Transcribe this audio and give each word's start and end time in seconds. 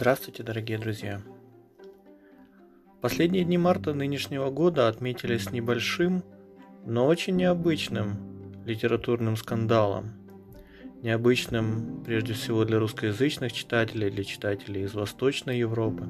Здравствуйте, 0.00 0.42
дорогие 0.42 0.78
друзья! 0.78 1.20
Последние 3.02 3.44
дни 3.44 3.58
марта 3.58 3.92
нынешнего 3.92 4.48
года 4.48 4.88
отметились 4.88 5.50
небольшим, 5.50 6.24
но 6.86 7.06
очень 7.06 7.36
необычным 7.36 8.62
литературным 8.64 9.36
скандалом. 9.36 10.12
Необычным 11.02 12.02
прежде 12.02 12.32
всего 12.32 12.64
для 12.64 12.78
русскоязычных 12.78 13.52
читателей, 13.52 14.08
для 14.10 14.24
читателей 14.24 14.84
из 14.84 14.94
Восточной 14.94 15.58
Европы. 15.58 16.08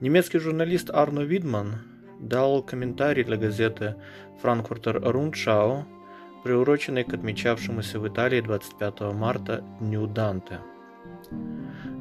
Немецкий 0.00 0.38
журналист 0.38 0.88
Арно 0.88 1.20
Видман 1.20 1.74
дал 2.20 2.62
комментарий 2.62 3.24
для 3.24 3.36
газеты 3.36 3.96
Frankfurter 4.42 4.98
Rundschau, 4.98 5.84
приуроченный 6.42 7.04
к 7.04 7.12
отмечавшемуся 7.12 8.00
в 8.00 8.08
Италии 8.08 8.40
25 8.40 9.12
марта 9.12 9.62
Дню 9.78 10.06
Данте– 10.06 10.60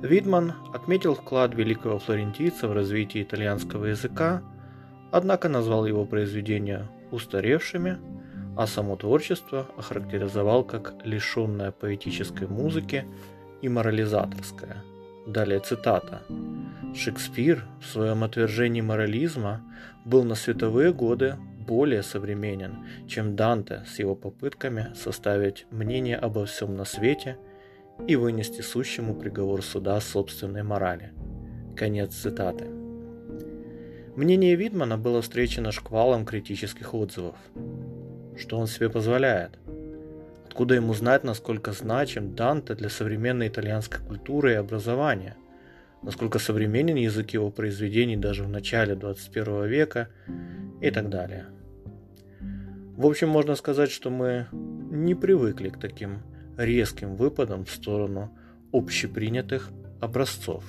Видман 0.01 0.53
отметил 0.73 1.13
вклад 1.13 1.53
великого 1.53 1.99
флорентийца 1.99 2.67
в 2.67 2.73
развитие 2.73 3.23
итальянского 3.23 3.85
языка, 3.85 4.41
однако 5.11 5.47
назвал 5.47 5.85
его 5.85 6.05
произведения 6.05 6.89
устаревшими, 7.11 7.97
а 8.57 8.65
само 8.65 8.95
творчество 8.95 9.67
охарактеризовал 9.77 10.63
как 10.63 10.95
лишенное 11.03 11.71
поэтической 11.71 12.47
музыки 12.47 13.05
и 13.61 13.69
морализаторское. 13.69 14.77
Далее 15.27 15.59
цитата. 15.59 16.23
Шекспир 16.95 17.65
в 17.79 17.85
своем 17.85 18.23
отвержении 18.23 18.81
морализма 18.81 19.61
был 20.03 20.23
на 20.23 20.33
световые 20.33 20.93
годы 20.93 21.37
более 21.59 22.01
современен, 22.01 22.87
чем 23.07 23.35
Данте 23.35 23.83
с 23.85 23.99
его 23.99 24.15
попытками 24.15 24.87
составить 24.95 25.67
мнение 25.69 26.17
обо 26.17 26.45
всем 26.47 26.75
на 26.75 26.85
свете– 26.85 27.37
и 28.07 28.15
вынести 28.15 28.61
сущему 28.61 29.15
приговор 29.15 29.63
суда 29.63 29.99
собственной 30.01 30.63
морали. 30.63 31.11
Конец 31.75 32.13
цитаты. 32.13 32.65
Мнение 34.15 34.55
Видмана 34.55 34.97
было 34.97 35.21
встречено 35.21 35.71
шквалом 35.71 36.25
критических 36.25 36.93
отзывов. 36.93 37.35
Что 38.37 38.57
он 38.57 38.67
себе 38.67 38.89
позволяет? 38.89 39.57
Откуда 40.47 40.75
ему 40.75 40.93
знать, 40.93 41.23
насколько 41.23 41.71
значим 41.71 42.35
Данте 42.35 42.75
для 42.75 42.89
современной 42.89 43.47
итальянской 43.47 44.05
культуры 44.05 44.51
и 44.51 44.55
образования? 44.55 45.37
Насколько 46.03 46.39
современен 46.39 46.95
язык 46.95 47.29
его 47.29 47.51
произведений 47.51 48.17
даже 48.17 48.43
в 48.43 48.49
начале 48.49 48.95
21 48.95 49.65
века 49.67 50.09
и 50.81 50.91
так 50.91 51.09
далее. 51.09 51.45
В 52.97 53.05
общем, 53.05 53.29
можно 53.29 53.55
сказать, 53.55 53.91
что 53.91 54.09
мы 54.09 54.47
не 54.51 55.15
привыкли 55.15 55.69
к 55.69 55.79
таким 55.79 56.19
резким 56.57 57.15
выпадом 57.15 57.65
в 57.65 57.71
сторону 57.71 58.37
общепринятых 58.71 59.69
образцов. 59.99 60.63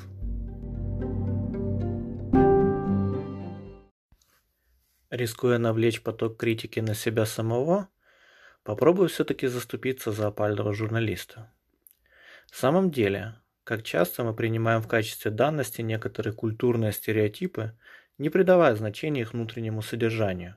Рискуя 5.11 5.58
навлечь 5.58 6.02
поток 6.02 6.39
критики 6.39 6.80
на 6.80 6.94
себя 6.94 7.27
самого, 7.27 7.89
попробую 8.64 9.08
все-таки 9.08 9.47
заступиться 9.47 10.11
за 10.11 10.28
опального 10.28 10.72
журналиста. 10.72 11.52
В 12.50 12.56
самом 12.56 12.91
деле, 12.91 13.34
как 13.64 13.83
часто 13.83 14.24
мы 14.24 14.34
принимаем 14.34 14.80
в 14.80 14.89
качестве 14.89 15.30
данности 15.30 15.83
некоторые 15.83 16.33
культурные 16.33 16.92
стереотипы, 16.92 17.78
не 18.19 18.30
придавая 18.30 18.74
значения 18.74 19.20
их 19.20 19.33
внутреннему 19.33 19.83
содержанию. 19.83 20.56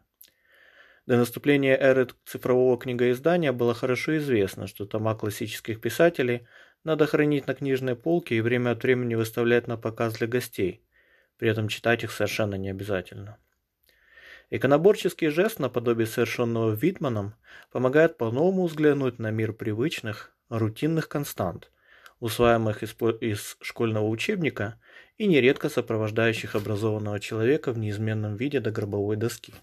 До 1.05 1.17
наступления 1.17 1.77
эры 1.77 2.07
цифрового 2.25 2.79
книгоиздания 2.79 3.51
было 3.51 3.75
хорошо 3.75 4.17
известно, 4.17 4.65
что 4.65 4.87
тома 4.87 5.13
классических 5.13 5.79
писателей 5.79 6.47
надо 6.83 7.05
хранить 7.05 7.45
на 7.45 7.53
книжной 7.53 7.95
полке 7.95 8.35
и 8.35 8.41
время 8.41 8.71
от 8.71 8.81
времени 8.81 9.13
выставлять 9.13 9.67
на 9.67 9.77
показ 9.77 10.15
для 10.15 10.27
гостей. 10.27 10.81
При 11.37 11.49
этом 11.49 11.67
читать 11.67 12.03
их 12.03 12.11
совершенно 12.11 12.55
не 12.55 12.69
обязательно. 12.69 13.37
Иконоборческий 14.49 15.29
жест 15.29 15.59
наподобие 15.59 16.07
совершенного 16.07 16.71
Витманом 16.73 17.35
помогает 17.71 18.17
по-новому 18.17 18.65
взглянуть 18.65 19.19
на 19.19 19.29
мир 19.29 19.53
привычных, 19.53 20.31
рутинных 20.49 21.07
констант, 21.07 21.71
усваиваемых 22.19 22.81
из, 22.83 22.95
из 23.21 23.57
школьного 23.61 24.07
учебника 24.07 24.79
и 25.17 25.27
нередко 25.27 25.69
сопровождающих 25.69 26.55
образованного 26.55 27.19
человека 27.19 27.71
в 27.73 27.77
неизменном 27.77 28.35
виде 28.35 28.59
до 28.59 28.71
гробовой 28.71 29.17
доски. 29.17 29.53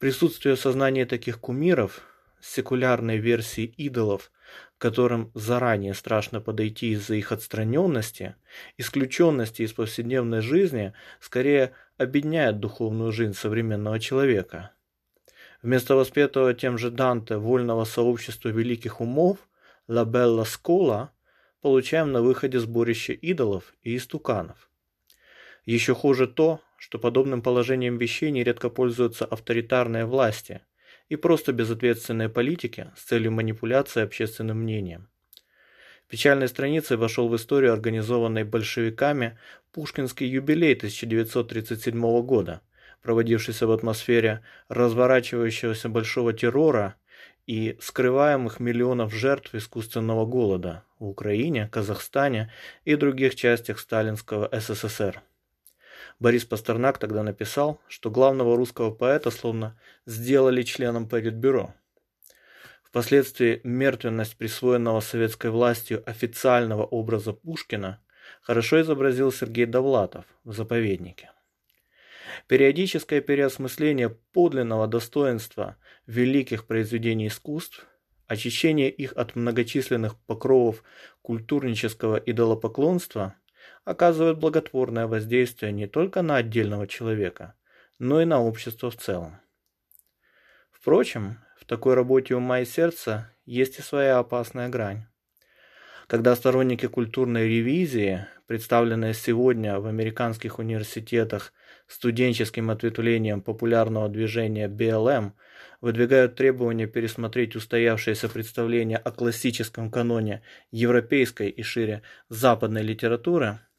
Присутствие 0.00 0.56
сознания 0.56 1.04
таких 1.04 1.38
кумиров, 1.38 2.00
секулярной 2.40 3.18
версии 3.18 3.64
идолов, 3.64 4.32
которым 4.78 5.30
заранее 5.34 5.92
страшно 5.92 6.40
подойти 6.40 6.92
из-за 6.92 7.16
их 7.16 7.32
отстраненности, 7.32 8.34
исключенности 8.78 9.60
из 9.60 9.74
повседневной 9.74 10.40
жизни, 10.40 10.94
скорее 11.20 11.72
обедняет 11.98 12.60
духовную 12.60 13.12
жизнь 13.12 13.34
современного 13.34 14.00
человека. 14.00 14.70
Вместо 15.60 15.94
воспетого 15.96 16.54
тем 16.54 16.78
же 16.78 16.90
Данте 16.90 17.36
вольного 17.36 17.84
сообщества 17.84 18.48
великих 18.48 19.02
умов 19.02 19.36
«La 19.86 20.06
Bella 20.06 20.46
Scola» 20.46 21.10
получаем 21.60 22.10
на 22.10 22.22
выходе 22.22 22.58
сборище 22.58 23.12
идолов 23.12 23.74
и 23.82 23.98
истуканов. 23.98 24.69
Еще 25.64 25.94
хуже 25.94 26.26
то, 26.26 26.60
что 26.76 26.98
подобным 26.98 27.42
положением 27.42 27.98
вещей 27.98 28.30
нередко 28.30 28.70
пользуются 28.70 29.24
авторитарные 29.24 30.06
власти 30.06 30.62
и 31.08 31.16
просто 31.16 31.52
безответственные 31.52 32.28
политики 32.28 32.90
с 32.96 33.02
целью 33.02 33.32
манипуляции 33.32 34.02
общественным 34.02 34.62
мнением. 34.62 35.08
Печальной 36.08 36.48
страницей 36.48 36.96
вошел 36.96 37.28
в 37.28 37.36
историю 37.36 37.72
организованной 37.72 38.44
большевиками 38.44 39.38
Пушкинский 39.72 40.26
юбилей 40.26 40.74
1937 40.74 42.22
года, 42.22 42.62
проводившийся 43.02 43.66
в 43.66 43.70
атмосфере 43.70 44.42
разворачивающегося 44.68 45.88
большого 45.88 46.32
террора 46.32 46.96
и 47.46 47.76
скрываемых 47.80 48.58
миллионов 48.58 49.14
жертв 49.14 49.54
искусственного 49.54 50.26
голода 50.26 50.84
в 50.98 51.06
Украине, 51.06 51.68
Казахстане 51.70 52.52
и 52.84 52.96
других 52.96 53.36
частях 53.36 53.78
сталинского 53.78 54.48
СССР. 54.52 55.22
Борис 56.20 56.44
Пастернак 56.44 56.98
тогда 56.98 57.22
написал, 57.22 57.80
что 57.88 58.10
главного 58.10 58.54
русского 58.54 58.90
поэта 58.90 59.30
словно 59.30 59.80
сделали 60.04 60.62
членом 60.62 61.08
Политбюро. 61.08 61.74
Впоследствии 62.84 63.62
мертвенность 63.64 64.36
присвоенного 64.36 65.00
советской 65.00 65.50
властью 65.50 66.02
официального 66.08 66.84
образа 66.84 67.32
Пушкина 67.32 68.02
хорошо 68.42 68.82
изобразил 68.82 69.32
Сергей 69.32 69.64
Довлатов 69.64 70.26
в 70.44 70.52
«Заповеднике». 70.52 71.30
Периодическое 72.48 73.22
переосмысление 73.22 74.10
подлинного 74.10 74.86
достоинства 74.86 75.76
великих 76.06 76.66
произведений 76.66 77.28
искусств, 77.28 77.86
очищение 78.26 78.90
их 78.90 79.14
от 79.14 79.36
многочисленных 79.36 80.18
покровов 80.26 80.82
культурнического 81.22 82.16
идолопоклонства 82.16 83.36
оказывает 83.84 84.38
благотворное 84.38 85.06
воздействие 85.06 85.72
не 85.72 85.86
только 85.86 86.22
на 86.22 86.36
отдельного 86.36 86.86
человека, 86.86 87.54
но 87.98 88.20
и 88.20 88.24
на 88.24 88.42
общество 88.42 88.90
в 88.90 88.96
целом. 88.96 89.40
Впрочем, 90.70 91.38
в 91.58 91.64
такой 91.64 91.94
работе 91.94 92.34
ума 92.34 92.60
и 92.60 92.64
сердца 92.64 93.34
есть 93.44 93.78
и 93.78 93.82
своя 93.82 94.18
опасная 94.18 94.68
грань. 94.68 95.06
Когда 96.06 96.34
сторонники 96.34 96.86
культурной 96.86 97.48
ревизии, 97.48 98.26
представленные 98.46 99.14
сегодня 99.14 99.78
в 99.78 99.86
американских 99.86 100.58
университетах 100.58 101.52
студенческим 101.86 102.70
ответвлением 102.70 103.42
популярного 103.42 104.08
движения 104.08 104.68
BLM, 104.68 105.32
выдвигают 105.80 106.34
требования 106.34 106.86
пересмотреть 106.86 107.54
устоявшееся 107.54 108.28
представление 108.28 108.98
о 108.98 109.12
классическом 109.12 109.90
каноне 109.90 110.42
европейской 110.72 111.48
и 111.48 111.62
шире 111.62 112.02
западной 112.28 112.82
литературы– 112.82 113.60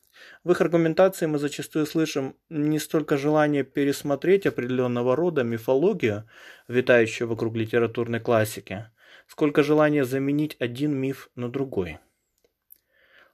в 0.43 0.51
их 0.51 0.61
аргументации 0.61 1.25
мы 1.25 1.39
зачастую 1.39 1.85
слышим 1.85 2.35
не 2.49 2.79
столько 2.79 3.17
желание 3.17 3.63
пересмотреть 3.63 4.45
определенного 4.45 5.15
рода 5.15 5.43
мифологию, 5.43 6.29
витающую 6.67 7.27
вокруг 7.27 7.55
литературной 7.55 8.19
классики, 8.19 8.87
сколько 9.27 9.63
желание 9.63 10.05
заменить 10.05 10.55
один 10.59 10.95
миф 10.95 11.29
на 11.35 11.49
другой. 11.49 11.99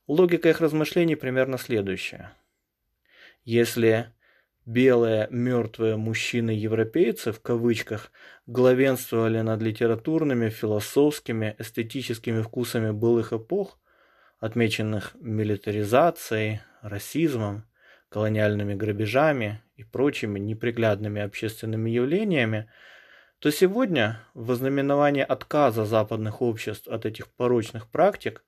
Логика 0.08 0.50
их 0.50 0.62
размышлений 0.62 1.16
примерно 1.16 1.58
следующая. 1.58 2.34
Если 3.44 4.14
белые 4.66 5.28
мертвые 5.32 5.96
мужчины-европейцы 5.96 7.32
в 7.32 7.42
кавычках 7.42 8.12
главенствовали 8.46 9.40
над 9.40 9.62
литературными, 9.62 10.50
философскими, 10.50 11.56
эстетическими 11.58 12.42
вкусами 12.42 12.92
былых 12.92 13.32
эпох, 13.32 13.80
отмеченных 14.40 15.16
милитаризацией, 15.20 16.62
расизмом, 16.82 17.66
колониальными 18.10 18.74
грабежами 18.74 19.62
и 19.76 19.84
прочими 19.84 20.40
неприглядными 20.40 21.22
общественными 21.22 21.90
явлениями, 21.90 22.70
то 23.40 23.52
сегодня 23.52 24.20
в 24.34 24.52
ознаменование 24.52 25.24
отказа 25.24 25.86
западных 25.86 26.42
обществ 26.42 26.88
от 26.88 27.06
этих 27.06 27.28
порочных 27.28 27.90
практик 27.90 28.44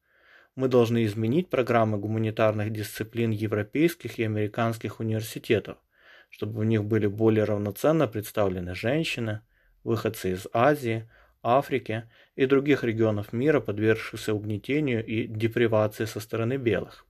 мы 0.55 0.67
должны 0.67 1.05
изменить 1.05 1.49
программы 1.49 1.97
гуманитарных 1.97 2.71
дисциплин 2.71 3.31
европейских 3.31 4.17
и 4.17 4.23
американских 4.23 4.99
университетов, 4.99 5.77
чтобы 6.29 6.61
в 6.61 6.65
них 6.65 6.85
были 6.85 7.07
более 7.07 7.43
равноценно 7.43 8.07
представлены 8.07 8.73
женщины, 8.73 9.41
выходцы 9.83 10.31
из 10.31 10.47
Азии, 10.53 11.09
Африки 11.41 12.09
и 12.35 12.45
других 12.45 12.83
регионов 12.83 13.33
мира, 13.33 13.59
подвергшихся 13.59 14.33
угнетению 14.33 15.05
и 15.05 15.27
депривации 15.27 16.05
со 16.05 16.19
стороны 16.19 16.57
белых. 16.57 17.05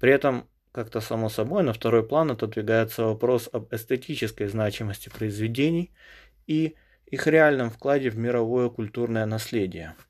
При 0.00 0.12
этом, 0.12 0.48
как-то 0.72 1.00
само 1.00 1.28
собой, 1.28 1.62
на 1.62 1.72
второй 1.72 2.06
план 2.06 2.30
отодвигается 2.30 3.04
вопрос 3.04 3.48
об 3.52 3.72
эстетической 3.72 4.48
значимости 4.48 5.08
произведений 5.08 5.92
и 6.46 6.74
их 7.06 7.26
реальном 7.26 7.70
вкладе 7.70 8.10
в 8.10 8.18
мировое 8.18 8.68
культурное 8.68 9.26
наследие– 9.26 9.94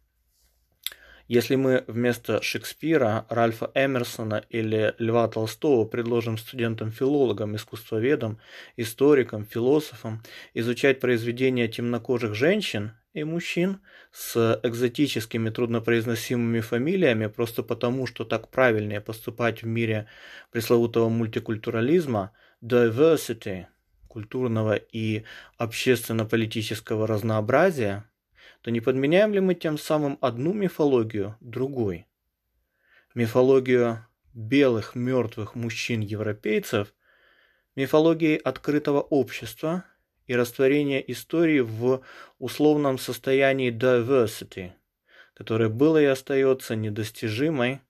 если 1.29 1.57
мы 1.57 1.85
вместо 1.89 2.41
Шекспира, 2.41 3.27
Ральфа 3.29 3.71
Эмерсона 3.75 4.45
или 4.49 4.95
Льва 4.99 5.27
Толстого 5.29 5.85
предложим 5.85 6.39
студентам-филологам, 6.39 7.57
искусствоведам, 7.57 8.39
историкам, 8.77 9.45
философам 9.45 10.23
изучать 10.55 11.01
произведения 11.01 11.67
темнокожих 11.67 12.35
женщин 12.35 12.93
и 13.13 13.25
мужчин 13.25 13.81
с 14.13 14.61
экзотическими 14.63 15.51
труднопроизносимыми 15.51 16.61
фамилиями 16.61 17.27
просто 17.27 17.63
потому, 17.63 18.07
что 18.07 18.25
так 18.25 18.51
правильнее 18.51 19.01
поступать 19.01 19.63
в 19.63 19.67
мире 19.67 20.07
пресловутого 20.53 21.09
мультикультурализма, 21.09 22.33
diversity, 22.63 23.67
культурного 24.07 24.77
и 24.77 25.25
общественно-политического 25.59 27.07
разнообразия– 27.07 28.05
то 28.63 28.71
не 28.71 28.81
подменяем 28.81 29.33
ли 29.33 29.41
мы 29.41 29.55
тем 29.55 29.79
самым 29.79 30.19
одну 30.21 30.53
мифологию 30.53 31.37
другой? 31.41 32.07
Мифологию 33.15 34.07
белых 34.35 34.95
мертвых 34.95 35.55
мужчин-европейцев 35.55 36.93
мифологией 37.75 38.37
открытого 38.37 39.01
общества 39.01 39.85
и 40.27 40.35
растворения 40.35 41.01
истории 41.01 41.61
в 41.61 42.03
условном 42.39 42.99
состоянии 42.99 43.71
diversity, 43.71 44.73
которое 45.35 45.69
было 45.69 46.01
и 46.01 46.05
остается 46.07 46.77
недостижимой 46.77 47.81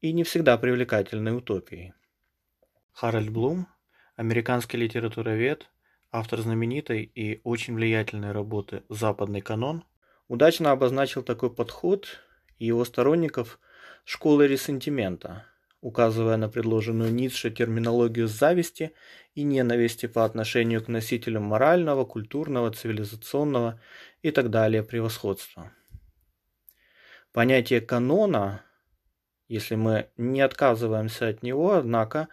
и 0.00 0.12
не 0.12 0.24
всегда 0.24 0.58
привлекательной 0.58 1.36
утопией. 1.36 1.94
Харальд 2.92 3.30
Блум, 3.30 3.66
американский 4.16 4.76
литературовед, 4.76 5.68
автор 6.14 6.40
знаменитой 6.40 7.02
и 7.02 7.40
очень 7.42 7.74
влиятельной 7.74 8.30
работы 8.30 8.84
«Западный 8.88 9.40
канон», 9.40 9.82
удачно 10.28 10.70
обозначил 10.70 11.24
такой 11.24 11.52
подход 11.52 12.06
и 12.60 12.66
его 12.66 12.84
сторонников 12.84 13.58
школы 14.04 14.46
ресентимента, 14.46 15.44
указывая 15.80 16.36
на 16.36 16.48
предложенную 16.48 17.12
Ницше 17.12 17.50
терминологию 17.50 18.28
зависти 18.28 18.92
и 19.34 19.42
ненависти 19.42 20.06
по 20.06 20.24
отношению 20.24 20.84
к 20.84 20.88
носителям 20.88 21.42
морального, 21.42 22.04
культурного, 22.04 22.70
цивилизационного 22.70 23.80
и 24.22 24.30
так 24.30 24.50
далее 24.50 24.84
превосходства. 24.84 25.72
Понятие 27.32 27.80
канона, 27.80 28.62
если 29.48 29.74
мы 29.74 30.10
не 30.16 30.42
отказываемся 30.42 31.26
от 31.26 31.42
него, 31.42 31.72
однако, 31.72 32.28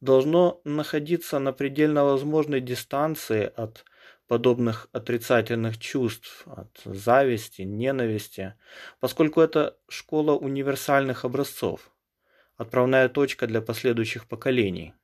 должно 0.00 0.60
находиться 0.64 1.38
на 1.38 1.52
предельно 1.52 2.04
возможной 2.04 2.60
дистанции 2.60 3.50
от 3.56 3.84
подобных 4.28 4.88
отрицательных 4.92 5.78
чувств, 5.78 6.44
от 6.46 6.80
зависти, 6.84 7.62
ненависти, 7.62 8.54
поскольку 9.00 9.40
это 9.40 9.76
школа 9.88 10.32
универсальных 10.32 11.24
образцов, 11.24 11.90
отправная 12.56 13.08
точка 13.08 13.46
для 13.46 13.60
последующих 13.60 14.26
поколений. 14.26 14.94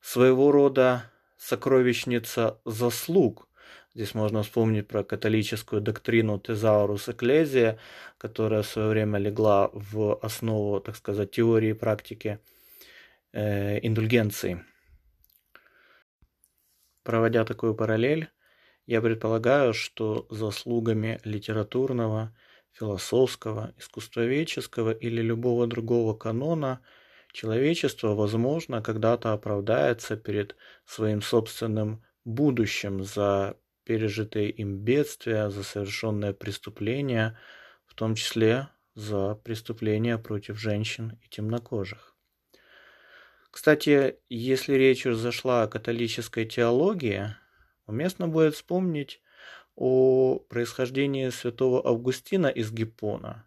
Своего 0.00 0.52
рода 0.52 1.10
сокровищница 1.36 2.60
заслуг. 2.64 3.48
Здесь 3.94 4.14
можно 4.14 4.42
вспомнить 4.42 4.86
про 4.86 5.02
католическую 5.02 5.80
доктрину 5.80 6.38
Тезаурус 6.38 7.08
Экклезия, 7.08 7.78
которая 8.16 8.62
в 8.62 8.66
свое 8.68 8.88
время 8.88 9.18
легла 9.18 9.70
в 9.72 10.16
основу, 10.22 10.80
так 10.80 10.94
сказать, 10.94 11.32
теории 11.32 11.70
и 11.70 11.74
практики 11.74 12.38
э, 13.32 13.78
индульгенции. 13.86 14.64
Проводя 17.02 17.44
такую 17.44 17.74
параллель, 17.74 18.30
я 18.86 19.00
предполагаю, 19.00 19.74
что 19.74 20.26
заслугами 20.30 21.20
литературного, 21.24 22.34
философского, 22.72 23.74
искусствоведческого 23.76 24.92
или 24.92 25.20
любого 25.20 25.66
другого 25.66 26.14
канона 26.14 26.80
человечество, 27.32 28.14
возможно, 28.14 28.82
когда-то 28.82 29.32
оправдается 29.32 30.16
перед 30.16 30.56
своим 30.84 31.22
собственным 31.22 32.04
будущим 32.24 33.02
за 33.02 33.56
пережитые 33.84 34.50
им 34.50 34.78
бедствия, 34.78 35.50
за 35.50 35.62
совершенные 35.62 36.34
преступления, 36.34 37.38
в 37.86 37.94
том 37.94 38.14
числе 38.14 38.68
за 38.94 39.34
преступления 39.34 40.18
против 40.18 40.58
женщин 40.58 41.18
и 41.24 41.28
темнокожих. 41.28 42.17
Кстати, 43.50 44.16
если 44.28 44.74
речь 44.74 45.04
зашла 45.04 45.62
о 45.62 45.68
католической 45.68 46.44
теологии, 46.44 47.34
уместно 47.86 48.28
будет 48.28 48.54
вспомнить 48.54 49.22
о 49.74 50.38
происхождении 50.38 51.30
святого 51.30 51.86
Августина 51.86 52.48
из 52.48 52.70
Гиппона, 52.70 53.46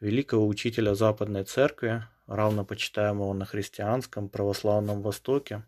великого 0.00 0.46
учителя 0.46 0.94
Западной 0.94 1.44
Церкви, 1.44 2.04
равнопочитаемого 2.26 3.32
на 3.32 3.46
христианском 3.46 4.28
православном 4.28 5.00
Востоке. 5.00 5.62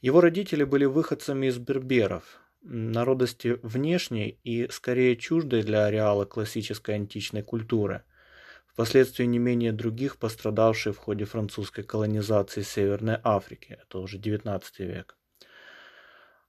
Его 0.00 0.20
родители 0.20 0.64
были 0.64 0.86
выходцами 0.86 1.48
из 1.48 1.58
берберов, 1.58 2.40
народности 2.62 3.58
внешней 3.62 4.38
и 4.44 4.68
скорее 4.70 5.16
чуждой 5.16 5.62
для 5.62 5.84
ареала 5.84 6.24
классической 6.24 6.94
античной 6.94 7.42
культуры– 7.42 8.02
впоследствии 8.72 9.24
не 9.24 9.38
менее 9.38 9.72
других 9.72 10.16
пострадавшие 10.16 10.92
в 10.92 10.98
ходе 10.98 11.24
французской 11.24 11.82
колонизации 11.82 12.62
Северной 12.62 13.18
Африки, 13.22 13.78
это 13.82 13.98
уже 13.98 14.18
XIX 14.18 14.62
век. 14.78 15.16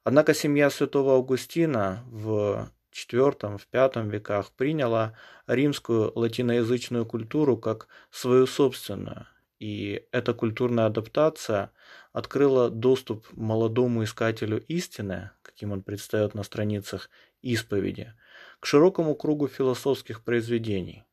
Однако 0.03 0.33
семья 0.33 0.69
святого 0.69 1.15
Августина 1.15 2.03
в 2.07 2.71
IV, 2.93 3.57
в 3.57 3.67
V 3.71 4.09
веках 4.09 4.51
приняла 4.51 5.17
римскую 5.47 6.11
латиноязычную 6.15 7.05
культуру 7.05 7.57
как 7.57 7.87
свою 8.11 8.47
собственную, 8.47 9.27
и 9.59 10.05
эта 10.11 10.33
культурная 10.33 10.85
адаптация 10.85 11.71
открыла 12.11 12.69
доступ 12.69 13.25
молодому 13.31 14.03
искателю 14.03 14.63
истины, 14.67 15.31
каким 15.41 15.71
он 15.71 15.83
предстает 15.83 16.35
на 16.35 16.43
страницах 16.43 17.09
исповеди, 17.41 18.13
к 18.59 18.65
широкому 18.65 19.15
кругу 19.15 19.47
философских 19.47 20.23
произведений– 20.23 21.03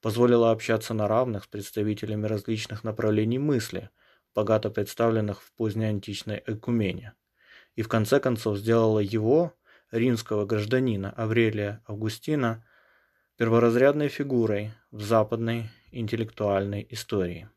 позволила 0.00 0.50
общаться 0.50 0.94
на 0.94 1.08
равных 1.08 1.44
с 1.44 1.46
представителями 1.46 2.26
различных 2.26 2.84
направлений 2.84 3.38
мысли, 3.38 3.90
богато 4.34 4.70
представленных 4.70 5.42
в 5.42 5.52
позднеантичной 5.52 6.42
экумене, 6.46 7.14
и 7.74 7.82
в 7.82 7.88
конце 7.88 8.20
концов 8.20 8.58
сделала 8.58 9.00
его, 9.00 9.54
римского 9.90 10.46
гражданина 10.46 11.10
Аврелия 11.10 11.82
Августина, 11.86 12.64
перворазрядной 13.36 14.08
фигурой 14.08 14.72
в 14.90 15.02
западной 15.02 15.70
интеллектуальной 15.90 16.86
истории. 16.90 17.48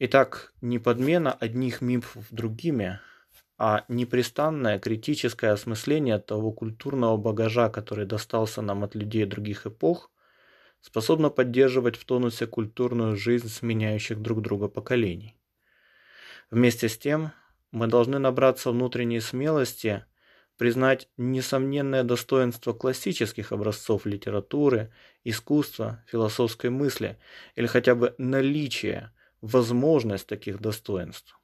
Итак, 0.00 0.52
не 0.60 0.78
подмена 0.78 1.32
одних 1.32 1.80
мифов 1.80 2.26
другими, 2.30 3.00
а 3.58 3.84
непрестанное 3.88 4.78
критическое 4.78 5.50
осмысление 5.50 6.18
того 6.18 6.52
культурного 6.52 7.16
багажа, 7.16 7.68
который 7.68 8.06
достался 8.06 8.62
нам 8.62 8.84
от 8.84 8.94
людей 8.94 9.24
других 9.26 9.66
эпох, 9.66 10.10
способна 10.80 11.30
поддерживать 11.30 11.96
в 11.96 12.04
тонусе 12.04 12.46
культурную 12.46 13.16
жизнь 13.16 13.48
сменяющих 13.48 14.20
друг 14.20 14.42
друга 14.42 14.68
поколений. 14.68 15.36
Вместе 16.50 16.88
с 16.88 16.96
тем, 16.96 17.32
мы 17.70 17.86
должны 17.86 18.18
набраться 18.18 18.70
внутренней 18.70 19.20
смелости 19.20 20.04
признать 20.56 21.08
несомненное 21.16 22.02
достоинство 22.02 22.72
классических 22.72 23.52
образцов 23.52 24.06
литературы, 24.06 24.92
искусства, 25.24 26.02
философской 26.08 26.70
мысли 26.70 27.18
или 27.54 27.66
хотя 27.66 27.94
бы 27.94 28.14
наличие, 28.18 29.12
возможность 29.40 30.26
таких 30.26 30.60
достоинств. 30.60 31.38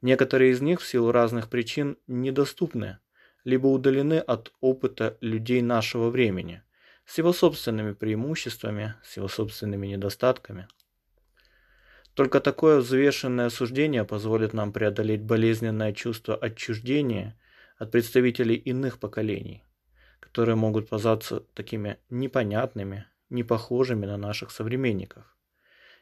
Некоторые 0.00 0.52
из 0.52 0.62
них 0.62 0.80
в 0.80 0.86
силу 0.86 1.12
разных 1.12 1.50
причин 1.50 1.98
недоступны, 2.06 2.98
либо 3.44 3.66
удалены 3.66 4.18
от 4.18 4.52
опыта 4.60 5.18
людей 5.20 5.60
нашего 5.62 6.08
времени– 6.08 6.62
с 7.04 7.18
его 7.18 7.32
собственными 7.32 7.92
преимуществами, 7.92 8.94
с 9.04 9.16
его 9.16 9.28
собственными 9.28 9.86
недостатками. 9.86 10.68
Только 12.14 12.40
такое 12.40 12.80
взвешенное 12.80 13.48
суждение 13.48 14.04
позволит 14.04 14.52
нам 14.52 14.72
преодолеть 14.72 15.22
болезненное 15.22 15.92
чувство 15.92 16.36
отчуждения 16.36 17.38
от 17.78 17.90
представителей 17.90 18.56
иных 18.56 18.98
поколений, 18.98 19.64
которые 20.20 20.56
могут 20.56 20.90
казаться 20.90 21.40
такими 21.54 21.98
непонятными, 22.10 23.06
не 23.30 23.44
похожими 23.44 24.04
на 24.04 24.18
наших 24.18 24.50
современников. 24.50 25.24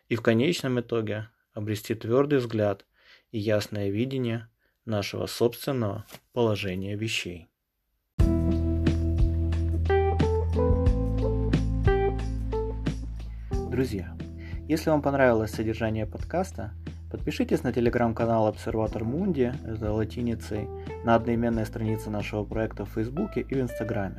И 0.09 0.17
в 0.17 0.23
конечном 0.23 0.81
итоге 0.81 1.29
обрести 1.53 1.95
твердый 1.95 2.41
взгляд 2.41 2.85
и 3.31 3.39
ясное 3.39 3.91
видение 3.91 4.49
нашего 4.85 5.27
собственного 5.27 6.05
положения 6.33 6.97
вещей. 6.97 7.50
Друзья, 13.71 14.17
если 14.67 14.91
вам 14.91 15.01
понравилось 15.01 15.53
содержание 15.53 16.05
подкаста, 16.05 16.73
подпишитесь 17.09 17.63
на 17.63 17.73
телеграм-канал 17.73 18.49
Обсерватор 18.49 19.05
Мунди, 19.05 19.55
это 19.65 19.93
латиницей, 19.93 20.67
на 21.05 21.15
одноименной 21.15 21.65
странице 21.65 22.11
нашего 22.11 22.43
проекта 22.43 22.85
в 22.85 22.89
Фейсбуке 22.89 23.43
и 23.43 23.55
в 23.55 23.61
Инстаграме. 23.61 24.17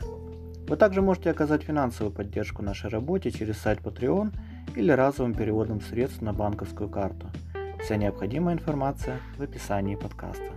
Вы 0.70 0.78
также 0.78 1.02
можете 1.02 1.32
оказать 1.32 1.64
финансовую 1.64 2.16
поддержку 2.16 2.64
нашей 2.64 2.90
работе 2.90 3.30
через 3.30 3.58
сайт 3.58 3.80
Patreon 3.82 4.34
или 4.78 4.94
разовым 4.94 5.34
переводом 5.34 5.82
средств 5.82 6.22
на 6.22 6.32
банковскую 6.32 6.90
карту. 6.90 7.28
Вся 7.84 7.98
необходимая 7.98 8.56
информация 8.56 9.20
в 9.38 9.42
описании 9.42 9.96
подкаста. 9.96 10.50